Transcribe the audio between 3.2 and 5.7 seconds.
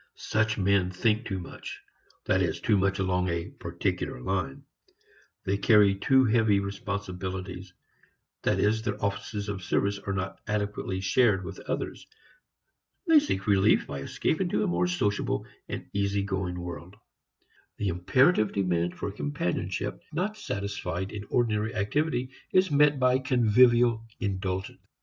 a particular line. They